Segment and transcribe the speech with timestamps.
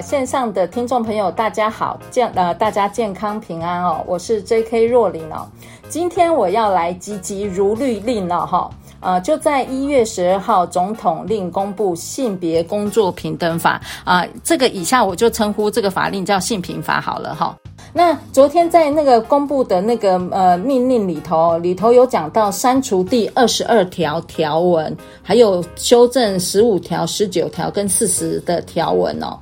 [0.00, 4.86] 线上的听众朋友，大家好，健呃大家健康平安哦，我是 J.K.
[4.86, 5.46] 若琳哦，
[5.88, 17.54] 今天我要来急急如律令了哈，呃就在一月十二号总统令公布性别工作平等法啊，呃，这个以下我就称呼这个法令叫性平法好了哈。
[17.92, 29.36] 那昨天在那个公布的那个呃命令里头，里头有讲到删除第二十二条条文，还有修正十五条、十九条跟四十的条文哦。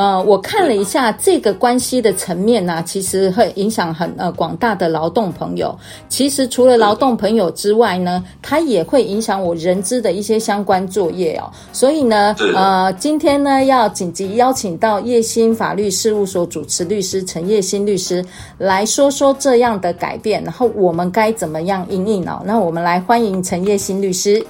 [0.00, 5.78] 呃，我看了一下这个关系的层面呢、啊，其实会影响很呃广大的劳动朋友。
[6.08, 11.52] 其实除了劳动朋友之外呢，它也会影响我人资的一些相关作业哦。
[11.70, 18.24] 所以呢，呃，今天呢要紧急邀请到叶新法律事务所主持律师陈叶新律师
[18.56, 22.40] 来说说这样的改变，然后我们该怎么样应应哦？
[22.46, 24.42] 那我们来欢迎陈叶新律师。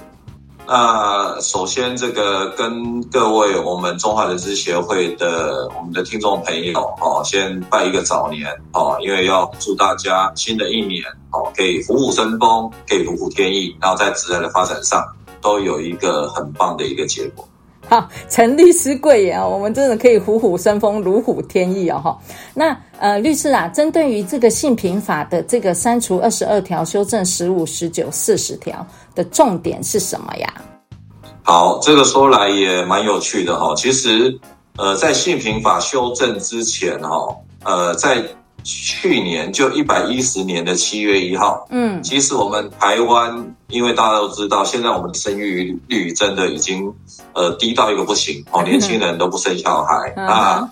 [0.73, 15.05] 那首先，这个跟各位我们中华人资协会的我们的听众朋友哦，先拜一个早年哦，因为要祝大家新的一年哦，可以虎虎生风，可以如虎添翼，然后在职业的发展上
[15.41, 17.45] 都有一个很棒的一个结果。
[17.91, 22.17] 好， 陈律师贵言啊，我们真的可以虎虎生风，如虎添翼哦哈。
[22.53, 30.53] 那呃，律师啊，针对于这个性平法的这个删除二十二条，修正十五、十九、四十条的重点是什么呀？
[31.43, 33.75] 好，这个说来也蛮有趣的哈。
[33.75, 34.39] 其实
[34.77, 38.23] 呃，在性平法修正之前哈，呃，在
[38.63, 46.93] 去年就一百一十年的七月一号，嗯，其实我们台湾，因为大家都知道，现在我们的生育率真的已经
[47.33, 50.13] 呃低到一个不行哦， 年轻人都不生小孩。
[50.15, 50.69] 啊，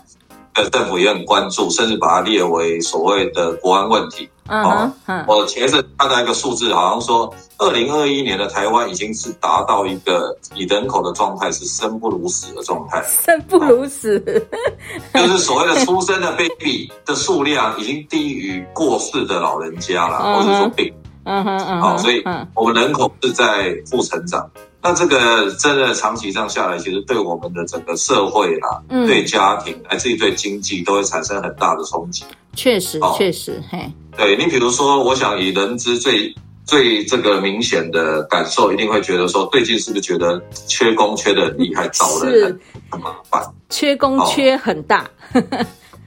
[0.54, 4.30] 呃，政府也很关注，甚至把它列为所谓的国安问题。
[4.50, 4.92] 哦，
[5.28, 14.20] 我前阵看到一个数字，好像说二零二一年的台湾已经是达到一个以人口的状态是生不如死的状态，生不如死，
[15.14, 20.92] 就是所谓的出生的 baby 的数量已经低于过世的老人家了，或者说病，
[21.26, 22.24] 嗯哼嗯，好，所以
[22.56, 24.50] 我们人口是在负成长。
[24.82, 32.24] 那这个真的长期这样下来，其实对我们的整个社会啦，嗯、对家庭，乃至于对经济，都会产生很大的冲击。
[32.60, 42.60] 确实，哦、确实，嘿，对你比如说，我想以人之最最这个明显的感受，一定会觉得说，最近是不是觉得缺工缺得很厉害，找人
[42.92, 45.10] 很麻烦，缺工缺很大。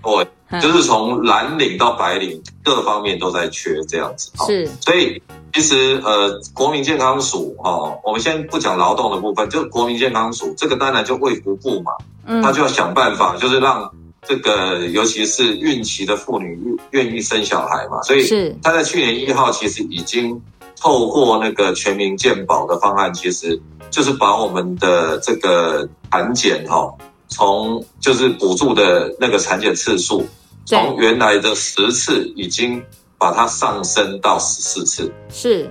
[0.02, 4.30] 哦 对，就是从蓝领到白领，各方面都在缺这样子。
[4.46, 5.22] 是，所以。
[5.54, 11.92] 其实，呃，国民健康署哦，我们先不讲劳动的部分，就国民健康署这个当然就卫福部嘛，
[12.24, 13.92] 嗯，他就要想办法，就是让
[14.26, 16.58] 这个尤其是孕期的妇女
[16.90, 20.40] 愿意生小孩嘛，所以他在去年一号其实已经
[20.80, 23.60] 透过那个全民健保的方案，其实
[23.90, 26.92] 就是把我们的这个产检哈，
[27.28, 30.26] 从就是补助的那个产检次数，
[30.64, 32.82] 从原来的十次已经。
[33.18, 35.70] 把它上升到十四次，是，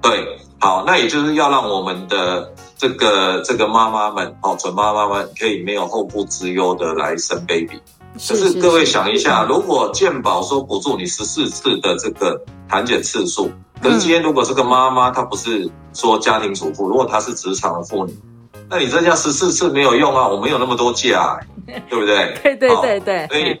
[0.00, 0.26] 对，
[0.58, 7.80] 好，那也就是要让我们的这个这个妈妈们哦，准妈妈们可以没有后顾之忧的来生 baby。
[8.12, 13.50] 可是各位想一下，如果健保说补助你十四次的这个产检次数，
[13.80, 18.14] 可是今天如果这个妈妈她不是说家庭主妇，如果她是职场的妇女，
[18.68, 21.40] 那你增加十四次没有用啊，我没有那么多假，
[21.88, 22.38] 对不对？
[22.42, 23.58] 对对对对，所以。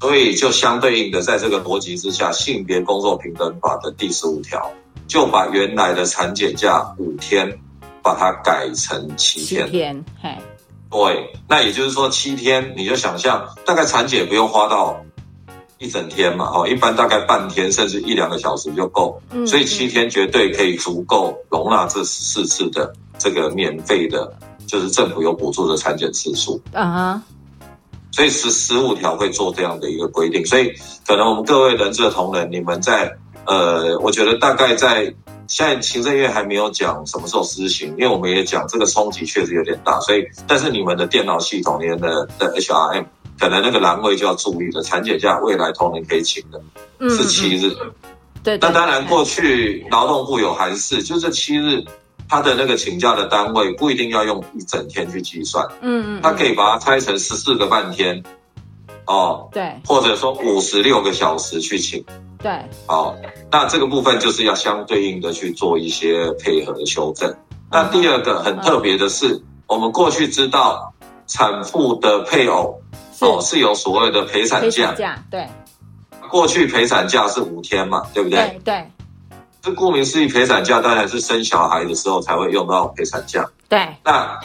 [0.00, 4.72] 所以就相对应的，在这个逻辑之下，性别工作平等法的第十五条
[5.06, 7.60] 就把原来的产检假五天，
[8.02, 9.66] 把它改成七天。
[9.66, 10.36] 七天，嘿，
[10.90, 15.04] 对，那也就是说七天，你就想象大概产检不用花到
[15.78, 19.20] 一整天嘛，哦，一般大概半天甚至一两个小时就够。
[19.30, 24.32] 嗯，所以七天绝对可以足够容纳这十四次的这个免费的，
[24.66, 26.60] 就是政府有补助的产检次数。
[26.72, 27.22] 啊哈。
[28.14, 30.70] 所以十十五条会做这样的一个规定，所以
[31.06, 33.10] 可能我们各位人资的同仁，你们在
[33.46, 35.14] 呃，我觉得大概在
[35.52, 43.04] 现在行政院还没有讲什么时候施行，因为我们也讲这个冲击确实有点大，所以但是你们的电脑系统，你们的的 HRM
[43.38, 46.58] 可能那个栏位就要注意了，产检假未来同仁可以请的
[47.10, 47.70] 是七日，
[48.42, 51.84] 对，那当然过去劳动部有函示，就是七日，
[52.30, 58.22] 他的那个请假的单位不一定要用一整天去计算，嗯嗯，他可以把它拆成十四个半天，
[59.06, 62.02] 哦，对，或者说五十六个小时去请，
[62.42, 62.52] 对，
[62.86, 63.16] 好，
[63.50, 67.34] 那这个部分就是要相对应的去做一些配合的修正。
[67.70, 70.92] 那第二个很特别的是，我们过去知道
[71.26, 72.80] 产妇的配偶
[73.20, 74.94] 哦是有所谓的陪产假，
[75.30, 75.48] 对。
[76.28, 78.38] 过去陪产假是五天嘛，对不对？
[78.38, 78.90] 对对。
[79.60, 83.48] 这顾名思义，陪产假当然是生小孩的时候才会用到陪产假。
[83.68, 83.86] 对。
[84.02, 84.40] 那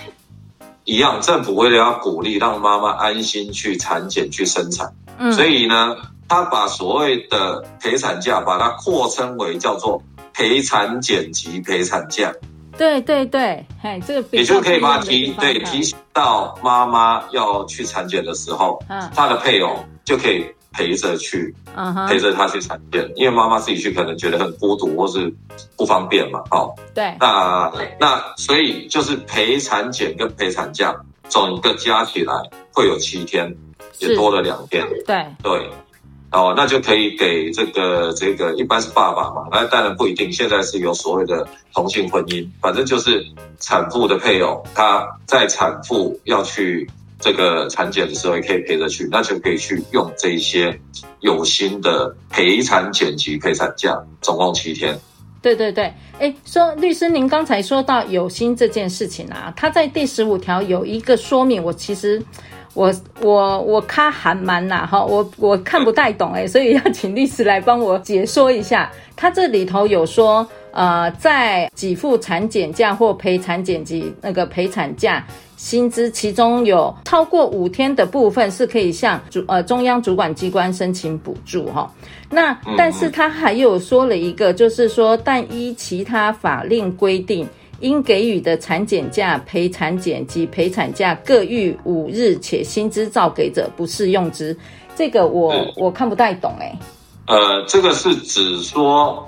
[0.83, 5.95] 一样，政府为了要鼓励让妈妈安心去产检、去生产，嗯，所以呢，
[6.27, 10.01] 他把所谓的陪产假把它扩称为叫做
[10.33, 12.33] 陪产检及陪产假。
[12.77, 20.45] 对对对，嘿，这个也就可以把它提对提醒到妈妈要去产检的时候，嗯，她的配偶就可以。
[20.73, 21.55] 陪着去，
[22.07, 25.33] 陪着他去产检，因为妈妈自己去可能觉得很孤独或是
[25.75, 26.39] 不方便嘛。
[26.51, 30.95] 哦，对，那那所以就是陪产检跟陪产假，
[31.29, 32.31] 总个加起来
[32.71, 33.51] 会有七天，
[33.97, 34.87] 也多了两天。
[35.07, 35.71] 对对，
[36.31, 43.25] 哦，那就可以给这个这个一般是爸爸嘛，那当然不一定，现在是有所谓的同性婚姻，反正就是
[43.59, 46.89] 产妇的配偶，他在产妇要去。
[47.19, 50.79] 这个产检的时候也可以陪着去，那就可以去用这些
[51.21, 54.95] 有薪的陪产检及陪产假，总共七天。
[55.41, 62.21] 对对对，哎，说律师，您刚才说到有薪这件事情啊，他在第十五条有一个说明，我其实
[62.77, 68.91] 我我我卡韩蛮呐哈，我我看不太懂哎， 所以要请律师来帮我解说一下。
[69.15, 75.25] 他这里头有说，呃，在给付产检假或陪产检及那个陪产假。
[75.55, 81.91] 薪资其中有超过五天的部分是可以向主呃中央主管机关申请补助哈。
[82.29, 87.47] 那但是他还有说了一个，就是说，但依其他法令规定，
[87.79, 94.57] 应给予的产检假、陪产检及陪产假各逾五日，且薪资照给者，不适用之。
[94.95, 97.35] 这个我我看不太懂哎、欸。
[97.35, 99.27] 呃，这个是指说，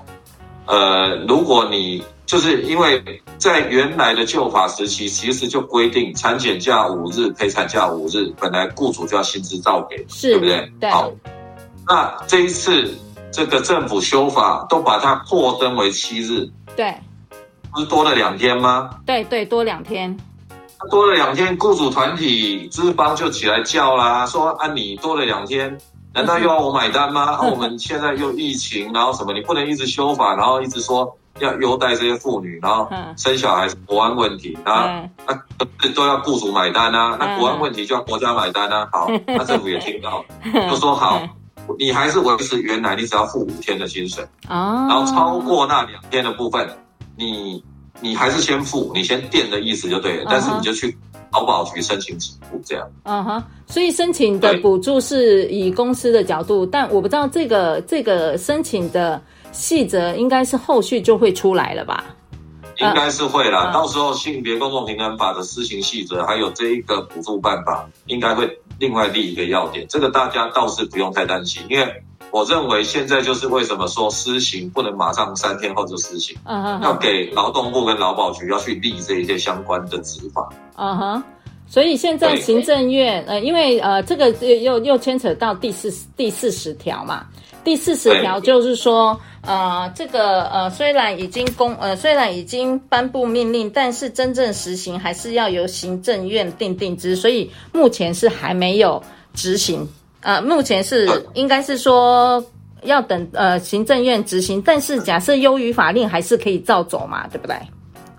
[0.65, 2.03] 呃，如果你。
[2.29, 3.03] 就是因为
[3.39, 10.71] 在原来的旧法时期，其实就规定产检假五日，陪产假五日，本来雇主就要薪资照给，是对不对？
[10.79, 10.91] 对。
[10.91, 11.11] 好，
[11.87, 12.93] 那这一次
[13.31, 16.93] 这个政府修法，都把它扩增为七日，对，
[17.71, 18.89] 不是多了两天吗？
[19.05, 20.17] 对对，多两天。
[20.89, 25.77] 多了两天，雇主团体资方就起来叫啦，说啊，你多了两天，
[26.13, 27.33] 难道又要我买单吗？
[27.37, 31.15] 啊，我们现在又疫情，然后什么，你不能一直修法，然后一直说。
[31.39, 38.89] 要优待这些妇女，然后生小孩是国安问题，然后那都要雇主买单啊，那国安问题就要国家买单啊。
[38.91, 40.25] 好， 那政府也听到，
[40.69, 41.21] 就说好，
[41.77, 46.67] 你还是维持原来，你只要付五天的薪水，然后超过那两天的部分，
[47.19, 47.63] 你
[48.01, 50.97] 你还是先付，你先垫的意思就对了，但是你就去
[51.31, 52.89] 劳保局申请给付这样。
[53.03, 59.21] 嗯哼，所以申请的补助是以公司的角度，但我不知道这个这个申请的。
[59.51, 62.03] 细则应该是后续就会出来了吧？
[62.77, 69.85] 应该是会啦，呃、到时候性别公众平等法的施行细则，还有这一个补助办法，应该会另外立一个要点。
[69.87, 76.37] 这个大家倒是不用太担心，因为我认为现在就是为什么说施行不能马上三天后就施行，
[76.81, 80.49] 要给劳动部跟劳保局要去立这一些相关的执法。
[81.69, 87.27] 所以现在行政院呃，因为呃这个又又牵扯到第四第四十条嘛。
[87.61, 99.87] 第四十条就是说，呃，这个呃，虽然已经公呃，虽然已经颁布命令，但是真正实行还是要由行政院定定之，所以目前是还没有执行。
[100.21, 102.43] 呃，目前是应该是说
[102.83, 107.55] 要等呃行政院执行，但是假设优于法令，还是可以照走嘛，对不对？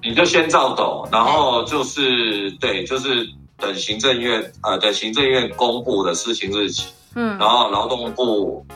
[0.05, 3.27] 你就先照走，然后就是对，就是
[3.61, 8.67] 等行政院呃等行政院公布的施行日期，嗯，然后劳动部。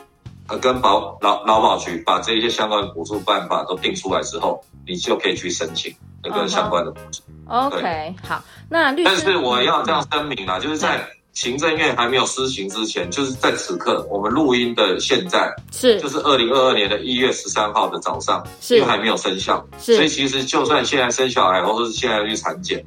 [0.46, 5.90] 呃，跟保劳劳保局把这些相关补助办法都定出来之后，你就可以去申请
[6.22, 7.22] 那个相关的补助。
[7.48, 7.78] Uh -huh.
[7.78, 15.98] OK，好，那律师，但是我要这样声明啊，就是在行政院还没有施行之前，就是在此刻我们录音的现在，是。
[15.98, 18.74] 就是二零二二年的一月十三号的早上，是。
[18.76, 22.84] 因为还没有生效，是，所以其实就算现在生小孩或者是现在去产检，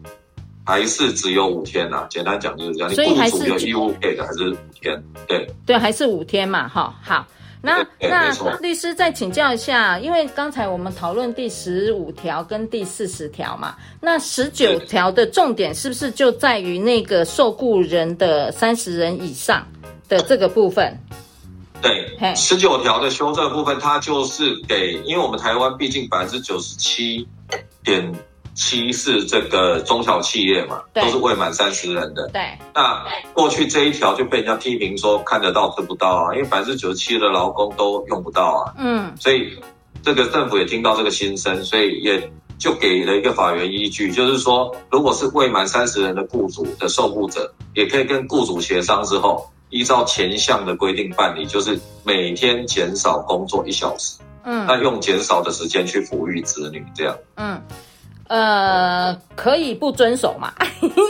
[0.67, 2.05] 还是只有五天呐。
[2.09, 7.25] 简单讲就是这样，所以还是有义务给的还是五天，对对，还是五天嘛，哈，好。
[7.59, 19.67] 那那律师再请教一下，因为刚才我们讨论第十五条跟第四十条嘛，那十九条的重点是不是就在于那个受雇人的三十人以上
[20.07, 20.95] 的这个部分？
[21.81, 27.27] 对，十九条的修正部分，它就是给，因为我们台湾毕竟百分之九十七
[27.83, 28.13] 点
[28.57, 32.27] 七是这个中小企业嘛，都是未满三十人的。
[32.33, 32.41] 对，
[32.73, 38.73] 那过去这一条就被人家批评说看得到吃不到啊，因为百分之九十七的劳工都用不到啊。
[38.77, 39.57] 嗯，所以
[40.01, 49.47] 这个政府也听到这个心声，所以也就给了一个法源依据，就是说，如果是未满三十人的雇主的受雇者，也可以跟雇主协商之后。
[49.69, 57.61] 依照前项的规定办理，就是每天减少工作一小时，嗯，那用减少的时间去抚育子女，这样，嗯，
[58.27, 60.53] 呃，可以不遵守嘛？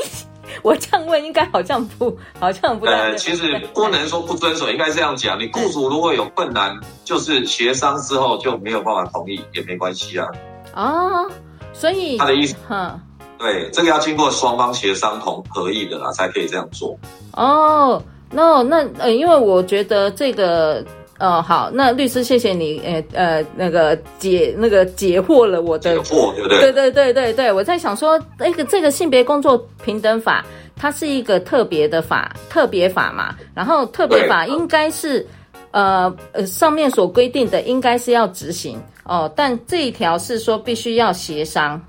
[0.64, 2.86] 我这样问，应该好像不，好像不。
[2.86, 5.40] 呃，其实不能说不遵守，应该这样讲。
[5.40, 10.28] 你雇主如果有困难，就是协商之后就没有办法同意，也没关系啊。
[10.74, 11.30] 哦，
[11.74, 13.00] 所以他的意思，嗯，
[13.38, 16.98] 对，这个要经过双方协商同合意的啦，才可以这样做。
[17.34, 18.02] 哦。
[18.30, 20.84] no，那呃，因为我觉得这个
[21.18, 26.60] 呃，好，那律师，谢谢你，呃呃，那个解那个解惑了我的解惑，对不对？
[26.60, 30.46] 对对对对对，我在想说，那个这个性别工作平等法，
[30.76, 35.26] 它是一个特别的法，特别法嘛，然后特别法应该是
[35.72, 41.82] 呃呃上面所规定的应该是要执行哦，但这一条是说必须要协商。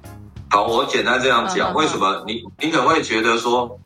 [0.50, 3.78] 好，我简单这样讲，嗯、为什么你你可能会觉得说？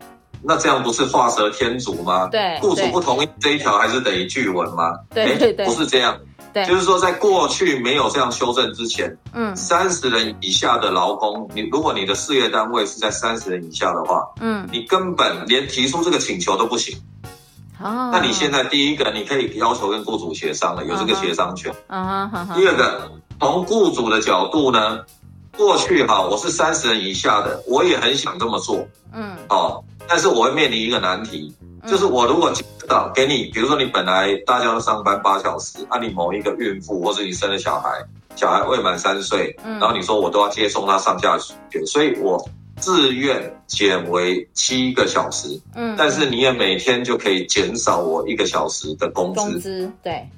[0.45, 2.27] 那这样不是画蛇添足吗？
[2.29, 4.93] 对，雇主不同意这一条，还是等于拒文吗？
[5.15, 6.19] 对对对，不是这样。
[6.53, 16.95] 对，就是说，在过去没有这样修正之前，嗯，三十人以下的劳工，你如果你的事业单位是在三十人以下的话，嗯，你根本连提出这个请求都不行。
[17.81, 21.73] 哦，那你现在第一个，你可以要求跟雇主协商了，有这个协商权。
[21.87, 24.99] 嗯哼，第二个，从雇主的角度呢，
[25.57, 28.87] 过去哈，我是三十人以下的，我也很想这么做。
[29.13, 29.83] 嗯，哦。
[30.09, 31.55] 但是我会面临一个难题，
[31.87, 32.53] 就是我如果
[32.89, 37.89] 到给你，比如说你本来大家都上班八小时，啊，你某一个孕妇或者你生了小孩，
[38.35, 42.45] 小孩未满三岁，然后你说我都要接送他上下学，所以我
[42.79, 50.29] 自愿减为七个小时，嗯，但是你也每天就可以减少我一个小时的工资，工资对。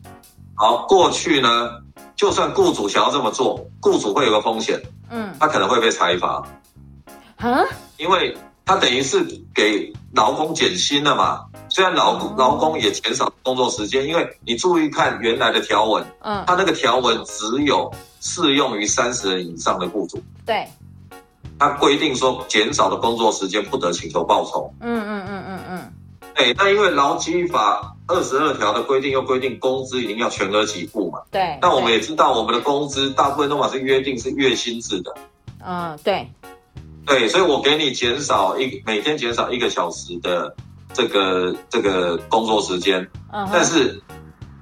[0.57, 1.71] 好，过去呢，
[2.15, 4.81] 就算雇主想要这么做，雇主会有个风险，
[5.15, 6.47] 嗯，他可能会被裁罚，
[7.37, 7.65] 啊，
[7.97, 8.37] 因为。
[8.67, 9.23] 他等于是
[9.55, 11.45] 给劳工减薪了嘛？
[11.69, 17.93] 虽然劳劳工也减少工作时间，因为你注意看原来的条文，嗯，他那个条文只有
[18.23, 20.19] 适用于三十人以上的雇主。
[20.47, 20.67] 对，
[21.59, 24.73] 他规定说减少的工作时间不得请求报酬。
[24.81, 25.93] 嗯嗯嗯嗯嗯。
[26.35, 31.21] 对，那因为劳基法二十二条的规定又规定工资一定要全额给付嘛。
[31.31, 31.59] 对。
[31.61, 35.15] 但我们也知道，我们的工资大部分都嘛是约定是月薪制的。
[35.65, 36.29] 嗯，对。
[37.07, 40.57] 对，所以我给你减少一每天减少一个小时的
[40.95, 43.51] 这个这个工作时间，uh huh.
[43.53, 44.01] 但是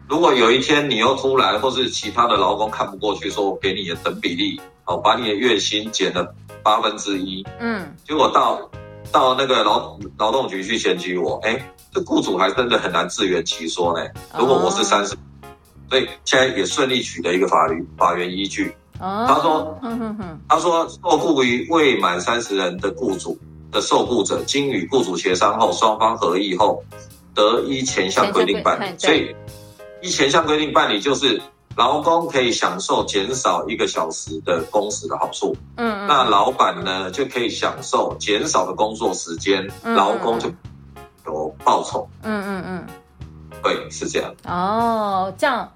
[0.08, 6.34] 如果有一天你又突然或是其他的劳工看不过去，说我给你的等比例，哦，把你的月薪减了
[6.64, 8.68] 八分之一，嗯，结果到
[9.12, 14.06] 到那个劳劳动局去检举我，哎，这雇主还真的很难自圆其说呢。
[14.38, 15.18] 如果我是三十，uh.
[15.90, 18.74] 所以现在也顺利取得一个法律法源依据。
[18.98, 19.78] 他说
[20.48, 23.36] ：“他说，受雇于未满三十人的雇主
[23.72, 26.82] 的受雇者，经与雇主协商后，双方合意后，
[27.34, 28.96] 得依前项规定办理。
[28.96, 29.34] 所以，
[30.02, 31.42] 依前项规定办理，就是
[31.74, 35.56] 劳工可以享受减少一个小时的工时的好处。
[35.76, 40.54] 嗯，那老板呢，就可以享受减少的工作时间，劳工就有
[41.64, 42.08] 报酬。
[42.22, 42.86] 嗯嗯嗯，
[43.62, 44.34] 对，是这样。
[44.44, 45.68] 哦，这样。”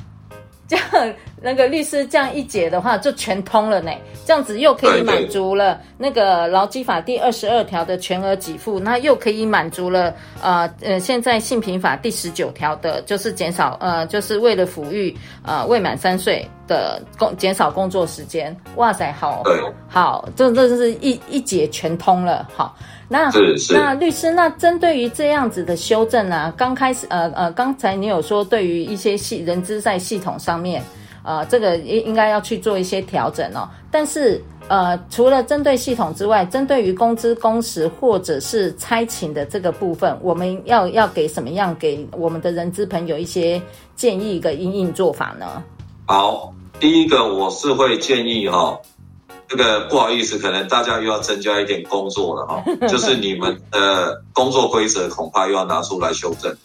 [0.69, 3.93] 这样，那个律师这样一解的话，就全通了呢。
[4.25, 10.13] 这样子又可以满足了那个劳基法第二十二条的全额给付，那又可以满足了
[10.43, 18.57] 呃呃，现在性平法第十九条的，就是减少呃，就是为了抚育呃未满三岁的工减少工作时间。
[18.77, 19.43] 哇塞，好，
[19.89, 22.77] 好，这这就是一一解全通了，好。
[23.09, 23.31] 那
[23.71, 26.55] 那律师，那针对于这样子的修正呢、啊？
[26.57, 30.83] 刚开始呃呃，刚才你有说对于一些系人资在系统上面，
[31.23, 33.69] 呃，这个应应该要去做一些调整哦。
[33.93, 43.63] 但是呃，除了针对系统之外，针对于工资工时或者是差勤的这个部分，我们要要给什么样给我们的人资朋友一些
[43.95, 45.63] 建议一个因应做法呢？
[46.07, 48.81] 好，第一个我是会建议哈、哦。
[49.49, 56.57] 这个不好意思，可能大家又要增加一点工作了哈， 就是你们的工作规则恐怕又要拿出来修正。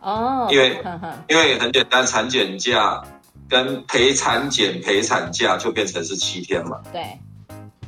[0.00, 0.82] 哦，因为
[1.28, 3.04] 因为很简单，产检假
[3.48, 7.20] 跟陪产检陪产假就变成是七天嘛，对，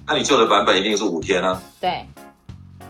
[0.06, 2.06] 那你旧的版本一定是五天啊，对，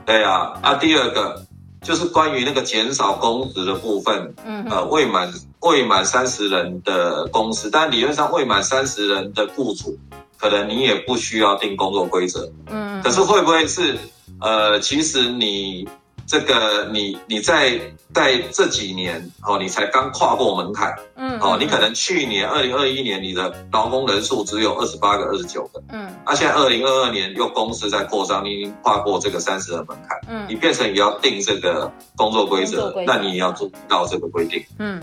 [0.05, 1.46] 对啊，啊第二个
[1.87, 9.97] 就是关于那个减少工时的部分，嗯，呃，未满未满三十人的公司，但理论上未满三十人的雇主，
[10.37, 13.97] 可能你也不需要定工作规则，嗯，可是会不会是，
[14.41, 15.89] 呃，其实你。
[16.27, 17.81] 这个你你在
[18.13, 35.01] 在这几年哦，你才刚跨过门槛，嗯，哦，你可能去年二零二一年你的劳工人数只有二十八个、二十九个，嗯，那现在二零二二年又公司在扩张，你已经跨过这个三十的门槛，嗯，你变成也要定这个工作规则，那你也要做到这个规定，嗯，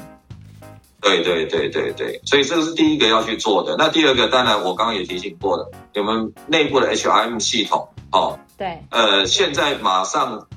[0.99, 3.75] 对对对对对，所以这个是第一个要去做的。
[3.77, 10.47] 那第二个，当然我刚刚也提醒过了，你们内部的 HRM 系统，哦，对，呃，现在马上。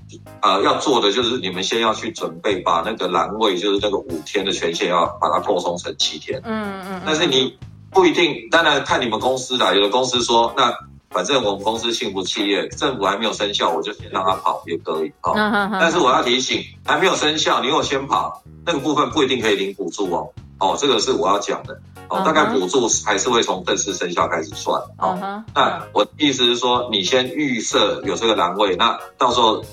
[0.40, 6.40] 呃，要做的就是你们先要去准备，把那个栏位，就是那个五天的权限，要把它扩充成七天。
[6.44, 7.02] 嗯嗯。
[7.04, 7.58] 但是你
[7.90, 10.72] 不一定，当然看你们公司的，有的公司说，那
[11.10, 15.12] 反正我们公司幸福企业，政府还没有生效，我就先让他跑也可以。
[15.20, 15.34] 好。
[15.34, 20.28] 但是我要提醒，还没有生效，你如果先跑，那个部分不一定可以领补助哦。
[20.58, 21.78] 哦，这个是我要讲的。
[22.08, 24.80] 哦，大概补助还是会从正式生效开始算。
[24.98, 25.44] 哦。
[25.54, 29.64] 那我的意思是说，你先预设有这个栏位，那到时候。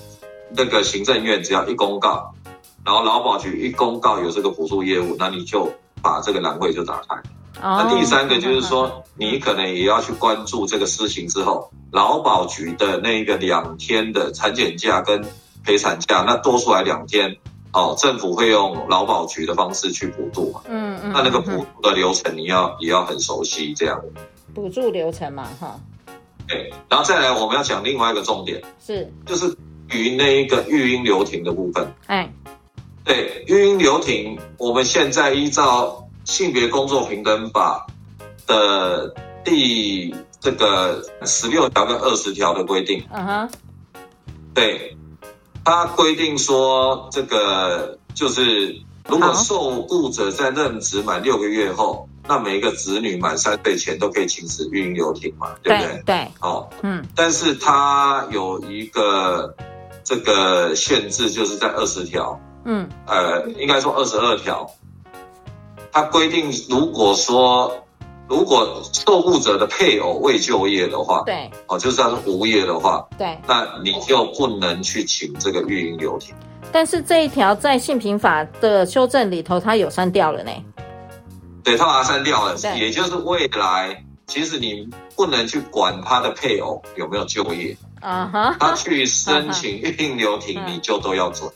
[0.56, 2.32] 那个行政院只要一公告，
[2.84, 5.68] 然后劳保局一公告有这个补助业务，那你就
[6.00, 7.20] 把这个栏位就打开。
[7.64, 15.24] Oh, 那第三个就是说，嗯、你可能也要去关注这个事情之后，劳保局的那个两天的产检假跟
[15.64, 17.36] 陪产假，那多出来两天，
[17.72, 20.60] 哦，政府会用劳保局的方式去补助嘛？
[20.68, 21.12] 嗯嗯。
[21.14, 23.98] 那那个补助的流程你要也要很熟悉，这样。
[24.52, 25.80] 补助流程嘛，哈。
[26.46, 29.56] 对，然后再来我们要讲另外一个重点，是就是。
[29.90, 32.32] 于那一个育婴留停的部分，哎，
[33.04, 37.86] 对，育婴留停，我们现在依照性别工作平等法
[38.46, 39.14] 的
[39.44, 43.50] 第这个十六条跟二十条的规定，嗯哼，
[44.54, 44.96] 对，
[45.64, 48.76] 它规定说，这个就是
[49.08, 56.02] 如果受雇者在任职满六个月后，那每一个子女满三岁前都可以行使育婴留停嘛，对不对？
[56.04, 59.54] 对，哦，嗯，但是它有一个。
[60.06, 64.70] 这个限制就是在二十条，嗯，呃，应该说二十二条，
[65.94, 67.72] 它规定，如果说
[68.28, 76.34] 如果受雇者的配偶未就业的话，对，哦，就算是无业的话，对，那你就不能去请这个育婴留停。
[76.72, 80.50] 但是这一条在性平法的修正里头，它有删掉了呢。
[81.62, 87.76] 对，它把它删掉了，也就是未来其实你不能去管他的配偶有没有就业。
[88.00, 91.48] 啊哈，他去申请 育婴留停，你就都要准。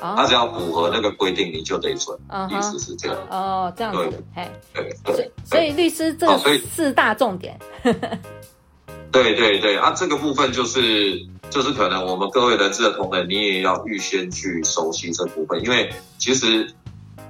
[0.00, 2.18] 他只要符合那个规定，你就得准。
[2.50, 3.16] 意思是这样。
[3.30, 4.22] 哦，这样子。
[4.34, 5.32] 对对对。
[5.44, 6.26] 所以律师这
[6.58, 7.58] 四大重点。
[9.12, 11.16] 对对对啊，这个部分就是
[11.48, 16.68] 就是可能我们各位人资的同仁，你也要预先去熟悉这部分，因为其实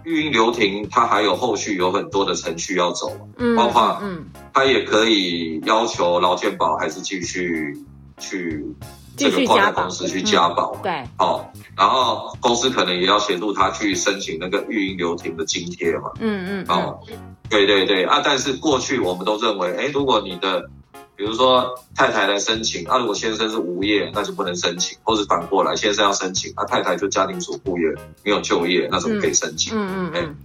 [0.05, 4.25] 育婴留停它还有后续有很多的程序要走，嗯，包括嗯，
[4.55, 7.77] 他也可以要求劳健保还是继续。
[8.19, 8.65] 去
[9.17, 11.45] 这个跨国公司去加保，对，哦，
[11.77, 17.01] 然后公司可能也要协助他去申请那个育婴留停的津贴嘛，嗯嗯，哦，
[17.49, 20.69] 对对对啊，但是过去我们都认为，哎，如果你的
[21.17, 27.85] 比如说太太来申请，啊，如果先生是无业，那就不能申请，或是反过来，先生要申请，啊，太太就家庭主妇业
[28.25, 29.73] 没有就业，那怎么可以申请？
[29.77, 30.37] 嗯嗯嗯，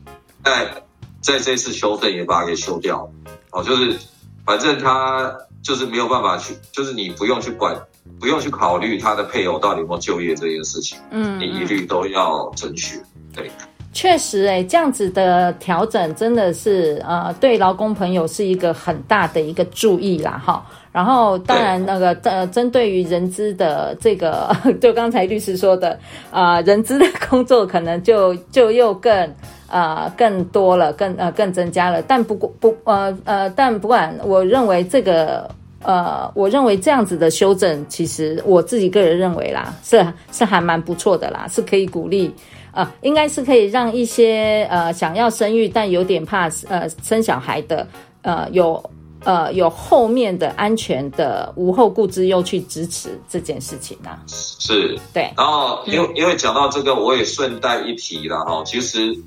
[0.43, 0.83] 在
[1.21, 3.11] 在这次修正也把它给修掉，
[3.51, 3.97] 哦，就是
[4.45, 5.35] 反正他。
[5.63, 7.75] 就是没有办法去，就是你不用去管，
[8.19, 12.99] 不用去考虑他的配偶到底有没有就业这件事情，嗯，你一律都要争取。
[13.35, 13.49] 对，
[13.93, 20.65] 确实、欸，哎，这样子的调整真的是呃，对劳工朋友是一个很大的一个注意啦，哈。
[20.91, 25.97] 然后，当然那个呃，针对于人资的这个， 就刚才律师说的
[26.31, 29.33] 啊、呃，人资的工作可能就就又更。
[29.71, 35.47] 呃，更多了，更呃，更增加了，但不过不呃呃，但不管，我认为这个
[35.83, 42.33] 呃，我认为这样子的修正，其实我自己个人认为啦，是是还蛮不错的啦，是可以鼓励，
[42.71, 47.85] 呃，应该是可以让一些呃想要生育但有点怕呃生小孩的
[48.23, 48.83] 呃有
[49.23, 59.17] 呃有后面的安全的无后顾之忧去支持这件事情啊，是，对，然后因为因为讲到这个，我也顺带一提了哈，其实。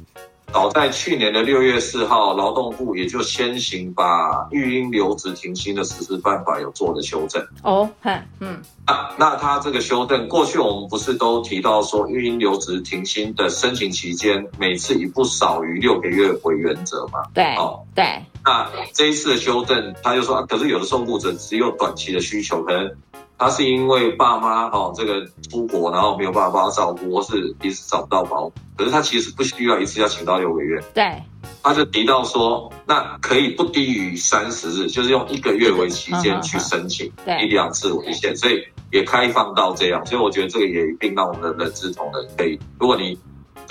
[0.52, 7.42] 早在去年的六月四号，劳动部也就先行把育婴留职停薪的实施办法有做了修正。
[7.62, 17.20] 哦，嗨，嗯，啊，那他这个修正，过去我们不是都提到说，育婴留职停薪的申请期间，每次以不少于六个月为原则嘛？
[17.32, 18.04] 对，哦，对。
[18.44, 22.90] 那这一次的修正，他就说，可是有的受雇者只有短期的需求，可能。
[23.38, 30.80] 他是因为爸妈哦这个出国，然后没有办法帮他照顾，或是一直找不到保姆，可是他其实不需要一次要请到六个月。
[30.94, 31.20] 对，
[31.60, 37.10] 他就提到说，那可以不低于三十日，就是用一个月为期间去申请，
[37.42, 40.06] 一两次为限，所以也开放到这样。
[40.06, 43.18] 所以我觉得这个也一定让我们的人资同仁可以，如果你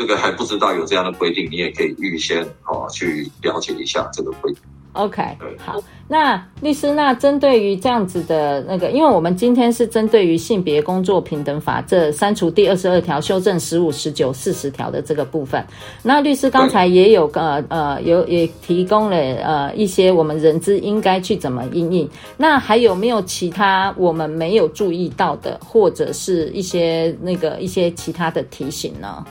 [0.02, 4.62] 这个还不知道有这样的规定，你也可以预先哦去了解一下这个规定。
[4.94, 5.22] OK，
[5.58, 15.64] 好，那律师，那针对于这样子的那个，因为我们今天是针对于性别工作平等法这删除第二十二条、修正十五、十九、四十条的这个部分，
[16.04, 29.26] 那律师刚才也有呃呃有也提供了呃一些我们人资应该去怎么应应，那还有没有其他我们没有注意到的，或者是一些那个一些其他的提醒呢？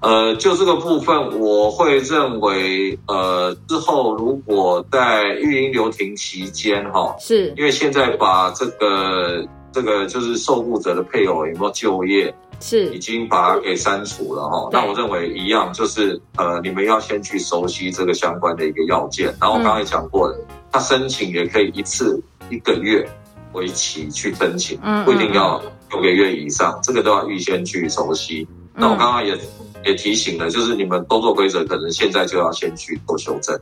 [0.00, 14.68] 呃，就这个部分，我会认为，呃，之后如果在育婴留停期间，哈，是因为现在把这个这个就是受雇者的配偶有没有就业，是已经把它给删除了，哈。
[14.70, 20.38] 那我认为一样，就是呃，你们要先去熟悉这个相关的一个要件，然后我刚才讲过的，
[20.70, 23.08] 他申请也可以一次一个月
[23.54, 28.46] 为期去申请，不一定要六个月以上，这个都要预先去熟悉。
[28.74, 29.34] 那我刚刚也。
[29.84, 33.58] 也提醒了，就是你们工作规则可能现在就要先去做修正，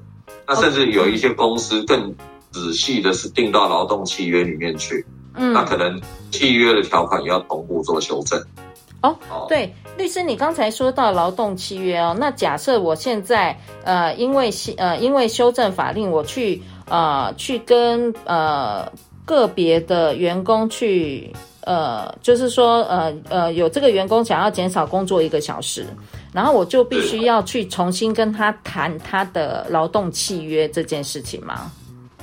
[0.46, 2.14] 那甚至有一些公司更
[2.50, 5.04] 仔细的是定到劳动契约里面去，
[5.34, 8.40] 嗯，那可能契约的条款也要同步做修正。
[9.02, 9.16] 哦，
[9.48, 18.88] 对，律师，你刚才说到劳动契约哦，那假设我现在呃，因为呃，因为修正法令，我去呃，去跟呃
[19.24, 21.32] 个别的员工去。
[21.64, 25.86] 呃，就是说，呃呃，有这个员工想要减少工作一个小时，
[26.32, 31.70] 然后我就必须要去重新跟他谈他的劳动契约这件事情吗？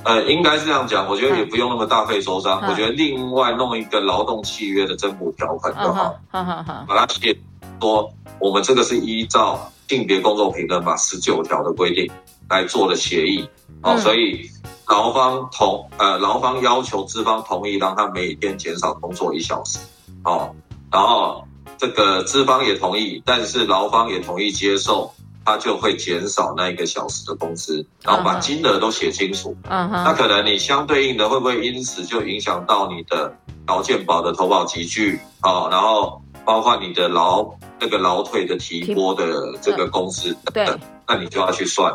[0.03, 7.33] 呃，应该是这样讲，我觉得也不用那么大费周章，我觉得另外弄一个劳动契约的增补条款就好，好好好，把它写
[7.81, 12.09] 说我们这个是依照性别工作平等法十九条的规定
[12.49, 13.47] 来做的协议，
[13.81, 14.49] 好，所以。
[14.89, 19.77] 劳方同呃，劳方要求资方同意，让他每天减少工作一小时，
[20.23, 20.53] 哦，
[20.91, 21.45] 然后
[21.77, 25.13] 这个资方也同意，但是劳方也同意接受，
[25.45, 29.55] 他就会减少那一个小时的工资，然后把金额都写清楚。
[29.69, 33.31] 嗯哼，那可能你相对应的会不会因此就影响到你的
[33.67, 35.19] 劳健保的投保级距？
[35.43, 37.47] 哦，然后包括你的劳
[37.79, 41.93] 那个劳退的提拨的这个工资等等，那你就要去算。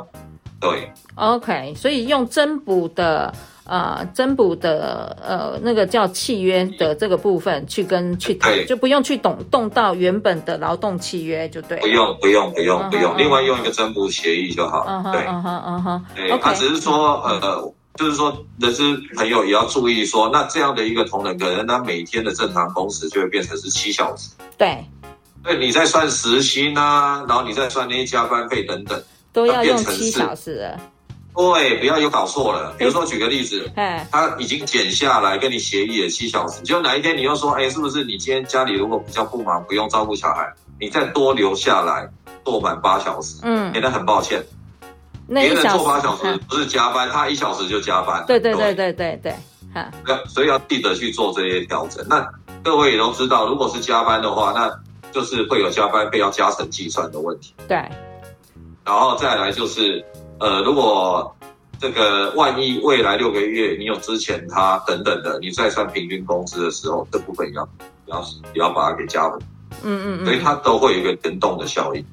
[0.65, 3.31] 对，OK，所以用增补的
[3.67, 11.79] 呃增补的呃那个叫契约的这个部分去跟去谈，就不用去动动到原本的劳动契约就对。
[11.81, 14.85] 不用不用不用不用，另外用一个增补协议就好。
[15.13, 18.83] 对，嗯哼嗯哼，对，他只是说呃，就是说人资
[19.17, 24.31] 朋友也要注意说，那这样的一个同仁，可能他每天的正常工时就会变成是七小时。
[24.57, 24.83] 对，
[25.43, 29.03] 对，你在算时薪啊，然后你再算那些加班费等等。
[29.35, 30.81] 都要用七小时了，
[31.35, 32.73] 对，不要有搞错了。
[32.79, 42.09] 比如说，举个例子，哎，他已经减下来跟你协议了七小时，就哪一天你又说，哎，是不是你今天家里如果比较不忙，不用照顾小孩，你再多留下来
[42.45, 43.41] 做满八小时？
[43.43, 44.41] 嗯，那很抱歉，
[45.29, 48.25] 别人做八小时不是加班，他一小时就加班。
[48.29, 49.35] 对对对对对对，
[49.75, 49.91] 哈，
[50.29, 52.07] 所以要记得去做这些调整。
[52.09, 52.25] 那
[52.63, 54.71] 各位也都知道，如果是加班的话，那
[55.11, 57.53] 就是会有加班费要加成计算的问题。
[57.67, 57.83] 对。
[58.85, 60.05] 然后再来就是，
[60.39, 61.35] 呃，如果
[61.81, 67.69] 这个万一未来六个月你有之前他等等的，你再算平均工资的时候，这部分要
[68.07, 69.39] 要要把它给加回。
[69.83, 72.05] 嗯嗯嗯，所以它都会有一个联动的效应。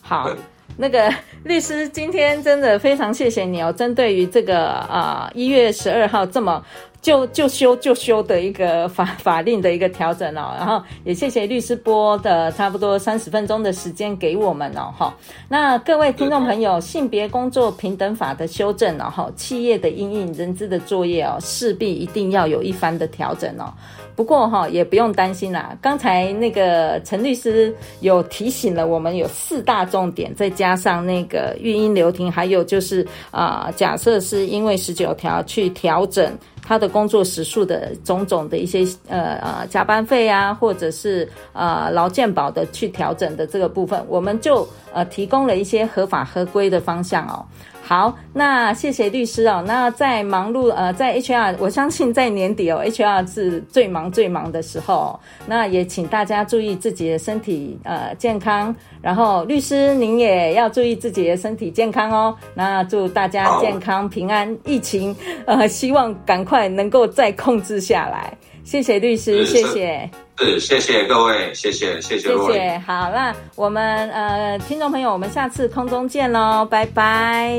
[0.00, 0.30] 好，
[0.76, 1.12] 那个
[1.44, 6.64] 律师今天真的非常谢谢你哦，针对于这个啊一月十二号这么。
[7.02, 15.14] 就就修就修的一个法法令的一个调整哦，然后也谢谢律师拨的差不多三十分钟的时间给我们哦，哈。
[15.48, 23.72] 那各位听众朋友，性别工作平等法的修正哦，哈，企业的因应人资的作业哦，势必一定要有一番的调整哦。
[24.14, 36.36] 不过哈，也不用担心啦，刚才那个陈律师有提醒了我们有四大重点，再加上那个育婴留停，还有就是啊、假设是因为十九条去调整。
[36.62, 47.44] 他的工作时数的种种的一些呃呃加班费啊，或者是呃劳健保的去调整的这个部分，我们就呃提供了一些合法合规的方向哦。
[47.82, 49.64] 好，那谢谢律师哦。
[49.66, 55.18] 那在忙碌呃，在 HR，我相信在年底哦，HR 是最忙最忙的时候。
[55.44, 62.32] 那也请大家注意自己的身体呃健康，然后律师您也要注意自己的身体健康哦。
[62.54, 65.12] 那祝大家健康平安，疫情
[65.44, 68.36] 呃希望赶快能够再控制下来。
[68.64, 72.78] 谢谢律师，谢谢，是谢谢各位，谢谢谢谢谢谢。
[72.84, 77.56] 好，那我们呃听众朋友，我们下次空中见喽，拜拜。